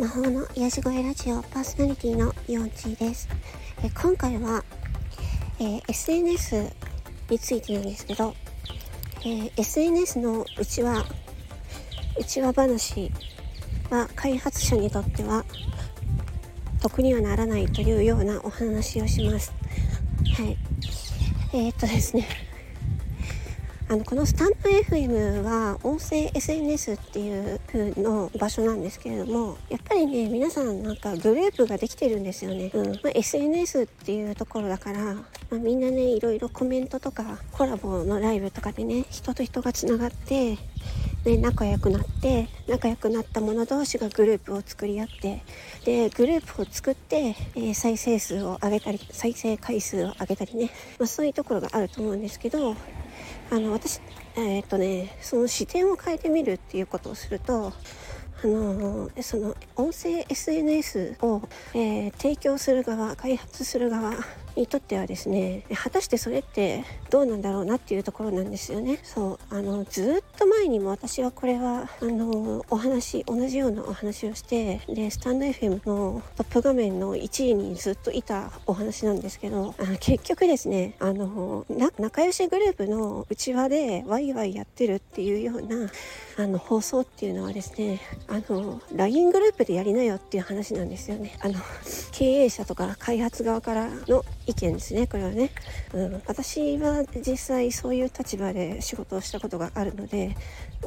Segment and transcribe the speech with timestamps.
[0.00, 3.28] 魔法の癒し声ラジオパーソナリティのヨンチーです。
[3.84, 4.64] え今回は、
[5.58, 6.72] えー、SNS
[7.28, 8.34] についてなんですけど、
[9.20, 11.04] えー、SNS のうちわ、
[12.18, 13.12] うちわ話
[13.90, 15.44] は開発者にとっては
[16.80, 19.52] 得にはならないというようなお話をします。
[20.34, 20.56] はい。
[21.52, 22.49] えー、っとですね。
[23.90, 32.86] あのこのスタンド FM は音声 SNS っていう風の場所なんですけれどもやっぱりね皆さんなんかグループができてるんですよね、うん。
[32.86, 40.56] まあ、SNS っていうところだから、まあ、みんなねいろいろコメントとかコラボのライブとかでね人と人がつながって
[41.24, 45.42] で仲良くなって仲良くなった者同士がグループを作り合って
[45.84, 50.70] でグループを作って、えー、再生数を上げたり再生回数を上げたりね、
[51.00, 52.76] まあ、そういうところがあると思うんですけど
[53.50, 54.00] あの私
[54.36, 57.72] えー、っとねその視点を変えてみるっていうことをすると
[58.42, 61.42] あのその音声 SNS を、
[61.74, 64.12] えー、提供する側開発する側
[64.56, 68.98] にとってはですね果たしてそれってどうなんだろうなっていうところなんですよね。
[69.02, 81.64] そうあのずっと前にも私はこれはあのお話同じようなお話をしてでスタンド FM のトップ画面の1位にずっといたお話なんですけどあの結局ですねあの
[81.98, 85.90] 仲良しグループの内輪でワイワイやってるっていうような
[86.36, 91.36] あの放送っていうのはですねあの LINE グループでやりなよっていう話なんですよね。
[91.40, 91.54] あの
[92.12, 95.50] 経営者とか開発側からの意見ですねこれはね、
[95.92, 100.36] うん、私は実際そういう立場で仕事をしたことがあるので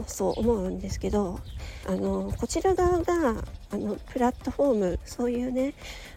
[0.07, 1.39] そう思うんですけど
[1.87, 5.73] あのこちら側があのプラットフォームそういうね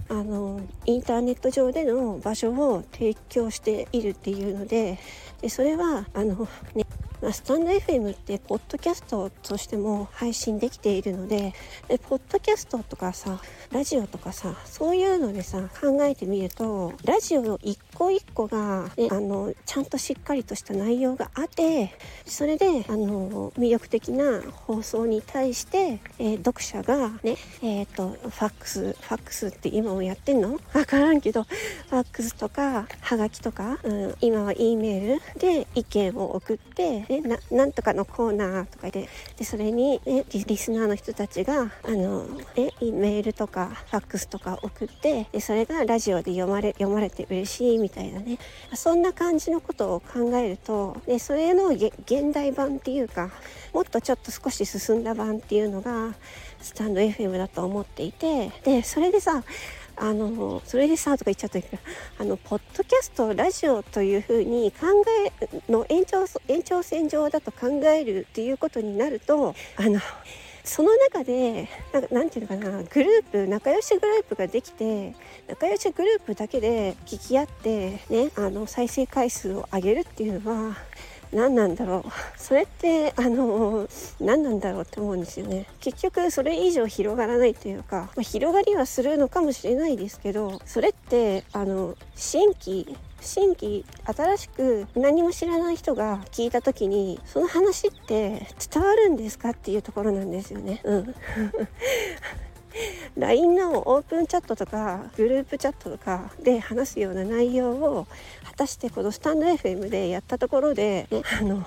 [0.08, 4.98] あのインターネット上での場所を提供しているっていうので
[5.40, 6.85] でそれはあの、ね、
[7.26, 11.54] まあ、スタンド FM ってポッドキャストとしても配信できているので
[11.88, 13.40] でポッドキャストとかさ
[13.72, 30.60] ラジオとかさそういうのでさ考えてみるとラジオ一個一個が、ね、あのちゃんとしっかりとした内容があってそれであの魅力的な放送に対して、えー、読者がねえっ、ー、とファックスファックスって今もやってんの？
[30.72, 48.38] わからんけどファックスとかはがきとか、うん、今は E メールで意見を送ってね、ななんとかのコーナーとかででそれに、ね、リスナーの人たちがあの、ね、メールとかファックスとか送ってでそれがラジオで読まれ読まれて嬉しいみたいなね。
[48.74, 51.92] そんな感じのことを考えるとでそれの現
[52.32, 53.30] 代版っていうか
[53.72, 56.14] もっとちょっと少し進んだ版っていうのが
[56.60, 59.44] スタンド FM だと思っていてでそれでさ
[59.96, 61.78] あのそれでさとか言っちゃったけど
[62.18, 64.86] あのポッドキャストラジオというふうに考
[65.42, 70.00] えの延長延長線上だと考えるっていうことになるとあの
[70.64, 71.68] その中で
[72.10, 75.14] 何て言うのかなグループ仲良しグループができて
[75.48, 80.76] 仲良しグループだけで聞き合ってねあの再生回数を上げるっていうのは
[81.32, 82.10] 何なんだろう。
[82.36, 83.88] それってあの
[84.20, 85.66] 何なんだろうって思うんですよね。
[85.80, 100.80] 結局それ以上広がらないというか、まあ、広がりはするのかもしれないですけどそれってあの新規新規新しく何も知らない人が聞いた時にその話って伝わるんですかっていうところなんですよね。
[100.84, 101.14] うん。
[103.16, 108.06] LINE のオープンチャットとかグループチャットとかで話すような内容を
[108.44, 111.08] 果たしてこのスタンド FM でやったところで、
[111.40, 111.64] あの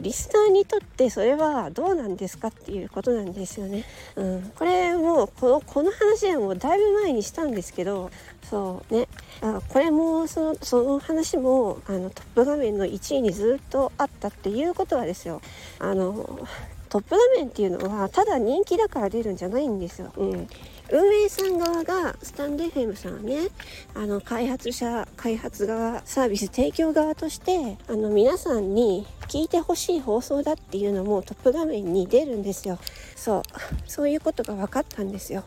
[0.00, 3.84] リスナーにとってそれはどうなんですかっていうことなんですよね。
[4.16, 8.10] うん、これもこのこの話はもうだいぶ前にしたんですけど
[8.48, 9.08] そうね。
[9.40, 15.40] あこれもそのその話もあのトップ画面の1位にずっとあったっていうことはですよ。
[15.78, 16.46] あの
[16.88, 20.12] トップ画面っていうのはただ人気だから出るんじゃないんですよ。
[20.16, 20.48] うん、
[20.90, 23.48] 運営さん側がスタンド FM さんね
[23.94, 32.78] あの開発者開発側サービス提供側としてあの皆さんに聞いてほしい放送だっていうのもトップ画面に出るんですよ。
[33.16, 33.42] そう。
[33.86, 35.44] そういうことが分かったんですよ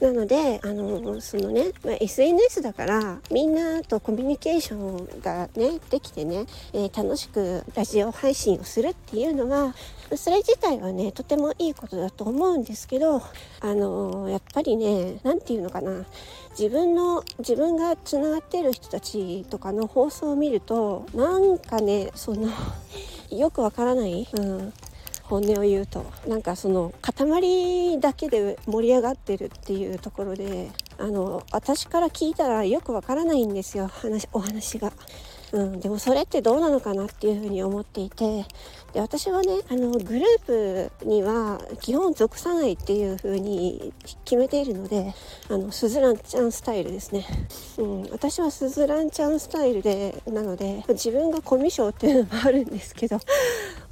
[0.00, 9.74] なのであのそのね、まあ、SNS だからみんなとコミュニケーションがねできてね、えー、楽しくラジオ配信をするっていうのは
[10.14, 13.22] それ自体はねとてもいいことだと思うんですけど
[13.60, 16.04] あのやっぱりね何て言うのかな
[16.50, 22.50] 自分の自分がつながってる人たちとかの放送を見るとなんかねその
[23.30, 24.72] よくわからない、うん、
[25.28, 26.06] 本音を言うと。
[26.26, 34.92] なんかその塊だけで盛り上がってるっていうところであの私から聞いたらよくわからないんですよ話お話が。
[35.52, 38.44] うん、でもそれってどうなのかなっていうふうに思っていて。
[38.92, 43.92] で私はねあのグループには基本属さないっていうふうに
[44.24, 45.12] 決めているので
[45.50, 47.26] あのスズランちゃんスタイルですね、
[47.76, 53.18] うん、私はスズランちゃんスタイルでなので自分がコミュ障っていうのもあるんですけど。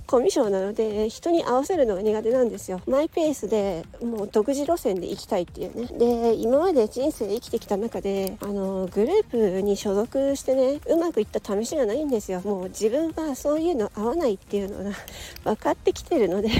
[0.06, 2.80] コミュ障なので人に合わせるのが苦手なんですよ。
[2.86, 5.86] マイペースでもう独自路線で行きたいっていうね。
[5.98, 12.40] で今まで人生生きてきた中であのグループに所属してねうまくいった試しがないんですよ。
[12.44, 14.96] もう自分はそういうの合わないっていうのが
[15.44, 16.50] 分かってきてるので。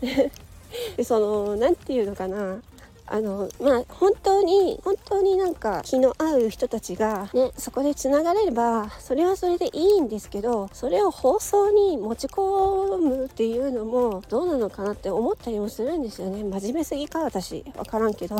[0.96, 2.60] でその何て言うのかな。
[3.08, 16.42] あのまあ本当に本当になんか気の合う人たちがねそこでつながれればそれはそれでいいんですけどそれを放送に持ち込むっていうのもどうなのかなって思ったりもするんですよね。
[16.42, 17.62] 真面目すぎか私。
[17.76, 18.36] 分からんけど。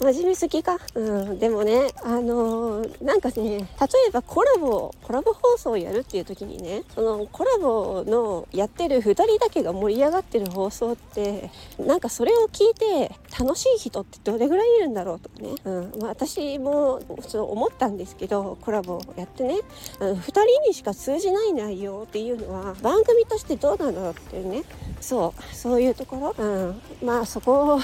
[0.00, 0.78] 真面目すぎか。
[0.94, 1.38] うん。
[1.38, 3.64] でもねあのー、なんかね例
[4.08, 16.00] えばコラボコラボ放送をやるっていう時にねそのコラボのやってる2人だけが盛り上がってる放送ってなんかそれを聞いて楽しい人ってどれぐらいいるんだろうとかね、うん。
[16.00, 19.56] まあ、私もちょ思ったんですけどコラボをやってね。
[20.00, 24.64] あの2人にしか通じない内容っていうのは番組としてどうなんだろうっていうね。
[25.00, 25.54] そう。
[25.54, 27.80] そういうところ、うん、まあそこを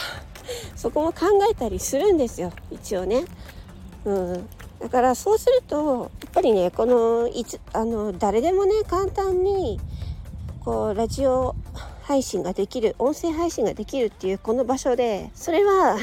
[0.77, 3.25] そこも考えたりするんですよ一応ね。
[4.05, 4.49] うん、
[4.81, 9.79] だからそうするとやっぱりねこのいつあの誰でもね簡単に
[10.65, 11.55] こうラジオ
[12.03, 15.97] 配信ができる音声配信ができるっていうこの場所でそれは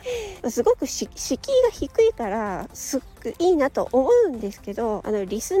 [0.50, 3.00] すごく敷居が低いからすっ
[3.32, 5.60] くいいなと思うんですけどあのリスナ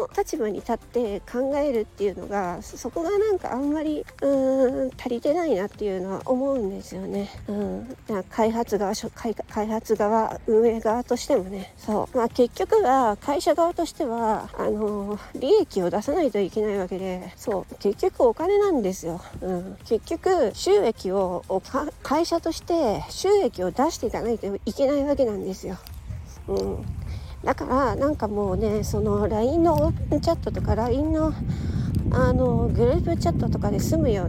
[0.00, 7.30] の立場に立って考えるっていうのがそこがなんかあんまりうーん足りてないなっていうのは思うんですよね。
[7.48, 7.96] うん、
[8.30, 8.94] 開発側
[9.48, 11.72] 開発側運営側としてもね。
[11.76, 17.32] そう、まあ、結局は会社側としてはあの利益を出さないといけないわけで。
[17.36, 17.74] そう。
[17.78, 19.20] 結局お金なんですよ。
[19.40, 21.44] うん、結局収益を
[22.02, 25.76] 会社として収益を出していかないといけないわけなんですよ。
[26.48, 26.84] うん、
[27.44, 31.34] だからなんかもうねその LINE のオープンチャットとか LINE の
[32.10, 34.28] あのグループチャットとかで済むよ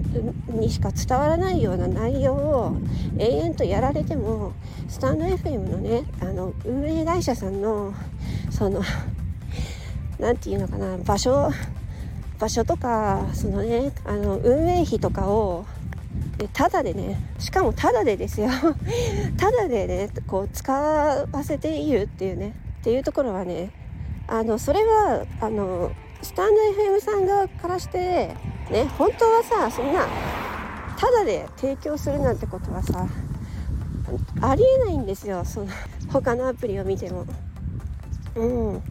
[0.49, 2.77] うにしか伝わらないような内容を
[3.17, 4.53] 永遠とやられても
[4.87, 7.93] スタンド FM のねあの運営会社さんの
[8.49, 8.81] その
[10.19, 11.51] 何て言うのかな場所
[12.39, 15.65] 場所とかそのねあの運営費とかを
[16.37, 18.49] でただでねしかもただでですよ。
[19.37, 22.64] ただでねこう使わせているっていうね。
[22.85, 23.71] っていうところはね
[24.27, 25.91] あのそれはあの
[26.21, 28.27] スタンド FM さん側からして
[28.69, 30.05] ね本当はさそんな
[30.95, 33.07] ただで提供するなんてことはさ
[34.39, 35.67] ありえないんですよその
[36.13, 37.25] 他のアプリを見ても。
[38.35, 38.83] うん、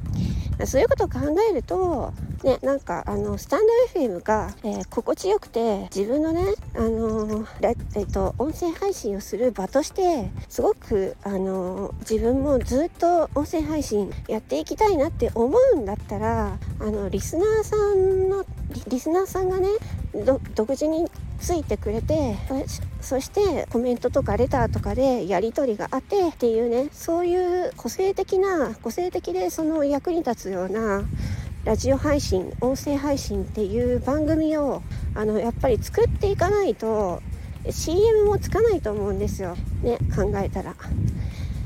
[0.67, 1.19] そういうことを考
[1.51, 2.13] えると
[2.45, 3.63] ね、なんかあのスタン
[3.95, 6.43] ド FM が、えー、心地よくて自分のね、
[6.77, 7.47] あのー、
[7.97, 18.45] えーと、音声配信をする場としてすごく、あのー、自分もずっと音声配信やっていきたいなって思うんだったらあのリスナーさんの
[18.89, 19.69] リスナーさんがね
[20.55, 21.11] 独自に
[21.41, 22.37] ついてくれて
[23.01, 31.05] そしてコメントとかレターとかでやり取りがあってっていうねそういう個性的な個性的でその役に立つような
[31.65, 34.83] ラジオ配信音声配信っていう番組を
[35.15, 37.23] あのやっぱり作っていかないと
[37.71, 39.57] CM もつかないと思うんですよ。
[39.83, 40.75] ね考えたら。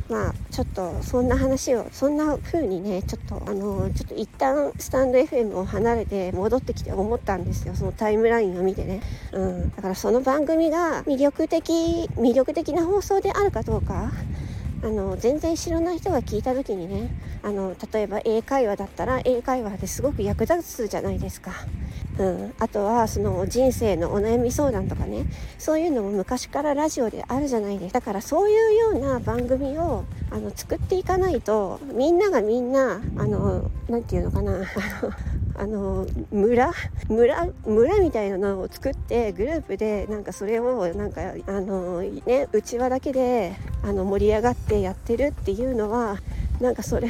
[0.08, 7.74] まあちょっとそんな話をそんな風にねちょっとあのちょっと一旦スタンド FM を離れて戻ってきて思ったんですよ。
[7.74, 14.12] そのタイムラインを見てね、うん、だからその番組が魅力的魅力的な放送であるかどうか。
[14.82, 17.10] あの全然知らない人が聞いた時にね
[17.42, 21.52] あの例えば英会話だったら英会話ですごく役立つじゃないですか。
[22.18, 25.24] うん、あとはその人生のお悩み相談とかね。
[25.56, 28.00] そういうのも昔からラジオであるじゃないですか。
[28.00, 34.52] だからそういうような番組をあの作っていかないとみんながみんなあの何て言うのかな。
[34.52, 34.64] あの
[35.58, 36.72] あの村
[37.08, 46.18] 村村みたいなのを作ってグループでなんかそれをなんかあのねうちわだけであの盛り上がってやってるっていうのは
[46.60, 47.08] なんかそれ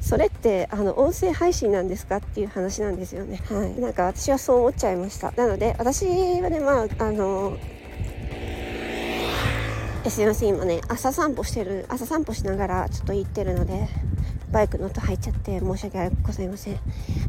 [0.00, 3.42] それってあの音声配信なんですかっていう話なんですよね。
[3.50, 5.32] はい、なんか私はそう思っちゃいました。
[5.32, 6.06] なので私
[6.40, 7.56] はねまああの
[10.08, 13.88] すいません今ね朝散歩してる朝散歩しながらちょっと行ってるので
[14.52, 16.78] バイクの音入っちゃって申し訳ございません。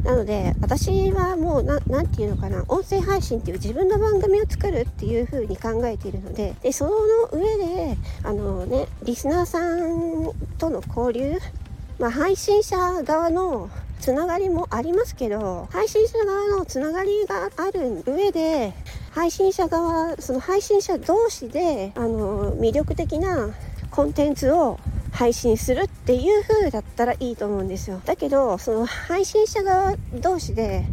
[0.04, 6.92] なので私はもう何て言うのかな音声配信っていう自分の番組を作るっていう風に考えているのででその
[7.32, 11.38] 上であのねリスナーさんとの交流
[12.00, 18.74] まあ、配信者側のつながりもありますけど配信者側のつながりがある上で
[19.12, 23.50] 配信者側その配信者同士であの魅力的な
[23.92, 24.80] コンテンツを
[25.20, 28.02] 配信するっていう風だったらいいと思うんですよ。
[28.06, 30.86] だけどその配信者側同士で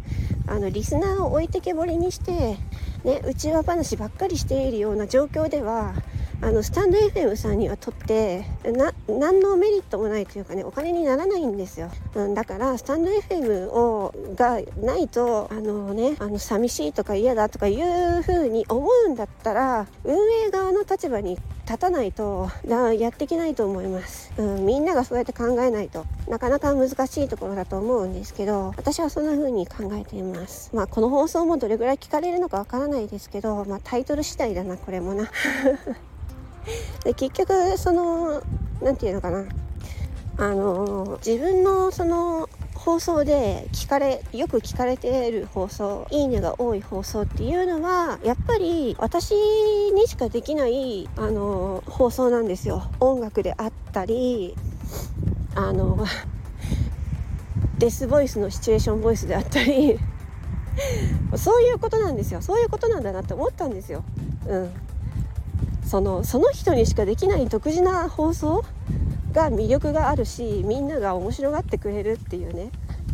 [0.49, 2.59] あのリスナーを置いてけぼりにして
[3.05, 5.95] ね内輪話ばっかりしているような状況では
[6.43, 20.17] あのスタンド FM さんにはとってな何のメリットもないというかねお金にならないんですよ、うん、だからスタンド FM をがないとあのねあの寂しいとか嫌だとかいうふうに思うんだったら運
[20.47, 30.71] 営側の立場に立たないとやっていけないと思います、うん、みんながそうやって考えないとなかなか難しいところだと思うんですけど私はそんな風に考えています。
[30.75, 35.29] まあこの放送もどれぐらい聞かれるのかわからないですけど、まあ、タイトル次第だなこれもな。
[37.05, 38.43] で結局その
[38.81, 39.45] 何て言うのかな。
[40.39, 42.49] あの自分のその
[42.87, 52.89] 放送で聞かれよく聞かれている放送いいねが多い放送っていうのはやっぱり私にしかできないあの放送なんですよ。
[53.01, 54.55] 音楽であったり
[55.57, 56.07] あの
[57.77, 59.99] デスボイスのシチュエーションボイスであったり
[61.35, 62.41] そういうことなんですよ。
[62.41, 64.05] そういうことなんだなって思ったんですよ。
[64.47, 64.71] うん。
[65.85, 68.65] そのその人にしかできない独自な放送
[69.37, 72.71] が魅力があるしみんなが面白がってくれるっていうね、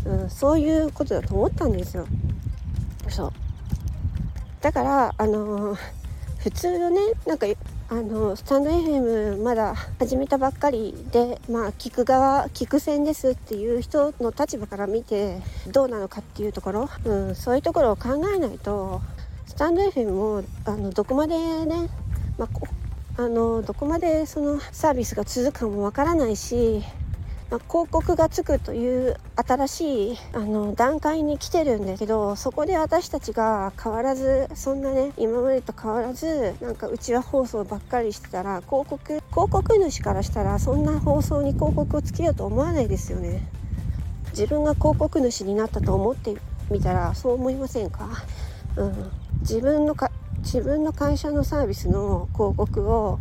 [0.06, 2.06] うん、そういうことだと思ったんですよ。
[3.08, 3.32] そう
[4.60, 5.78] だからあのー、
[6.38, 7.46] 普通のねなんか
[7.88, 19.02] あのスタンド FM まだ始めたばっかりでまあ聞く側聞く線ですっていう人の立場から見てどうなのかっていうところ、うん、そういうところを考えないと
[19.46, 21.36] スタンド FM もあのどこまで
[21.66, 21.90] ね
[22.38, 22.48] まあ、
[23.18, 26.82] あのどこまでそのサービスが続くかもわからないし、
[27.50, 43.46] まあ、広告がつくという新しいあの段階に来てるんですけどそこで私たちが変わらずそんなね今までと変わらずなんかうちは放送ばっかりしてたら広告広告主からしたらそんな放送に広告をつけようと思わないですよね。
[44.30, 46.34] 自分が広告主になったと思って
[46.70, 48.08] みたらそう思いませんか、
[48.76, 49.10] うん、
[49.40, 53.20] 自分のか自分の会社のサービスの広告を、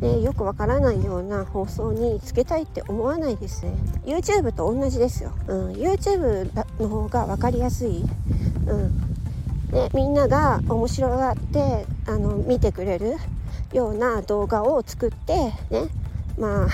[0.00, 3.72] ね、よくわからないような放送につけたいって思わないですね。
[4.04, 6.50] YouTube と同じですよ、うん、YouTube
[6.80, 8.02] の方が分かりやすい、
[8.66, 9.16] うん。
[9.70, 13.16] ね、みんなが面白がってあの見てくれる
[13.72, 15.88] ような動画を作ってね
[16.38, 16.68] まあ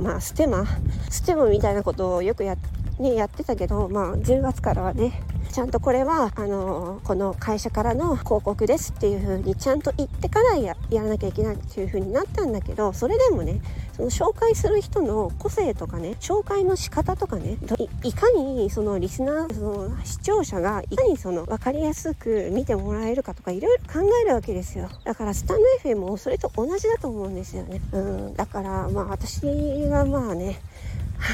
[0.00, 0.66] まあステマ
[1.10, 2.56] ステマみたいなことをよくや,、
[2.98, 13.60] ね、やってたけどまあ10月からはねちゃんとこれはあのこの会社からの広告ですっていう風にちゃんと言ってからやらなきゃいけないっていう風になったんだけどそれでもね
[13.92, 17.58] その紹介する人の個性とかね紹介の仕方とかね
[18.02, 24.88] いかにそのリスナーその視聴者がいかにその分かりやすく見てもらえるかとかいろいろ考えるわけですよ。
[25.04, 27.82] だからスタンド FM もそれと同じだと思うんですよね。
[27.92, 28.34] うん。
[28.34, 29.42] だからまあ私
[29.88, 30.60] がまあね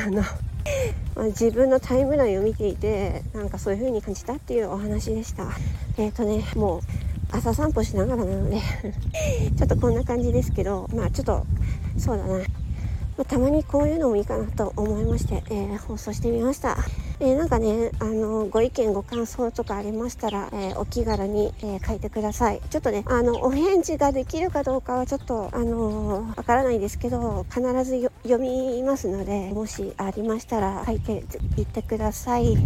[0.07, 0.25] あの
[1.15, 5.45] まあ、自分のタイムラインを見ていてなんかそういう風に感じたっていうお話でした
[5.97, 6.81] えっ、ー、とねもう
[7.31, 8.61] 朝散歩しながらなので
[9.57, 11.45] ちょっとこんな感じですけどまあちょっと
[11.99, 12.39] そうだな
[13.19, 16.79] まあ、たまにこういうのもいいかなと思いまして、えー、放送してみました。
[17.21, 22.61] えー、なんかね、あのご意見ご感想とかありましたら、えー、お気軽に、え書いてください。
[22.71, 31.25] ちょっとね、あのお返事ができるかどうかはちょっとあのわからないですけど、必ず読みますので、もしありましたら書いて
[31.57, 32.55] いってください。
[32.55, 32.61] よ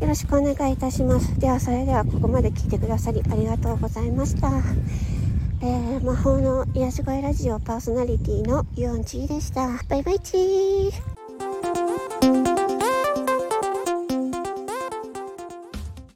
[0.00, 1.38] ろしくお願いいたします。
[1.38, 4.50] ではそれではここまで聞いてくださりありがとうございました。
[5.60, 9.68] えー、魔法の癒し声ラジオパーソナリティのユオンチーでした。
[9.88, 11.21] バイバイチー